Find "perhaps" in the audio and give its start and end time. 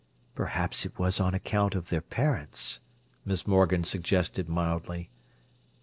0.33-0.83